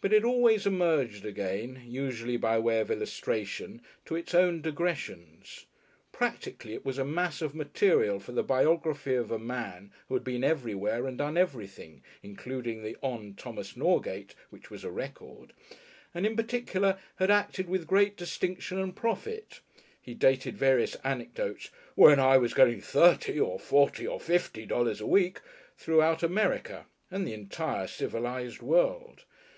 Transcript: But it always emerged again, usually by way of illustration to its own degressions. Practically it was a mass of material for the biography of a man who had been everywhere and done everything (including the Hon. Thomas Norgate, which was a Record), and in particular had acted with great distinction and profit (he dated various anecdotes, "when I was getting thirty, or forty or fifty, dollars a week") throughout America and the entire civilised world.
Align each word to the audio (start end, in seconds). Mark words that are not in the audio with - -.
But 0.00 0.14
it 0.14 0.24
always 0.24 0.66
emerged 0.66 1.26
again, 1.26 1.82
usually 1.84 2.38
by 2.38 2.58
way 2.58 2.80
of 2.80 2.90
illustration 2.90 3.82
to 4.06 4.16
its 4.16 4.34
own 4.34 4.62
degressions. 4.62 5.66
Practically 6.12 6.72
it 6.72 6.86
was 6.86 6.96
a 6.96 7.04
mass 7.04 7.42
of 7.42 7.54
material 7.54 8.18
for 8.18 8.32
the 8.32 8.42
biography 8.42 9.14
of 9.14 9.30
a 9.30 9.38
man 9.38 9.92
who 10.08 10.14
had 10.14 10.24
been 10.24 10.42
everywhere 10.42 11.06
and 11.06 11.18
done 11.18 11.36
everything 11.36 12.02
(including 12.22 12.82
the 12.82 12.96
Hon. 13.02 13.34
Thomas 13.36 13.76
Norgate, 13.76 14.34
which 14.48 14.70
was 14.70 14.82
a 14.82 14.90
Record), 14.90 15.52
and 16.14 16.24
in 16.24 16.34
particular 16.34 16.98
had 17.16 17.30
acted 17.30 17.68
with 17.68 17.86
great 17.86 18.16
distinction 18.16 18.78
and 18.78 18.96
profit 18.96 19.60
(he 20.00 20.14
dated 20.14 20.56
various 20.56 20.94
anecdotes, 21.04 21.68
"when 21.94 22.18
I 22.18 22.38
was 22.38 22.54
getting 22.54 22.80
thirty, 22.80 23.38
or 23.38 23.58
forty 23.60 24.06
or 24.06 24.18
fifty, 24.18 24.64
dollars 24.64 25.02
a 25.02 25.06
week") 25.06 25.40
throughout 25.76 26.22
America 26.22 26.86
and 27.10 27.26
the 27.26 27.34
entire 27.34 27.86
civilised 27.86 28.62
world. 28.62 29.24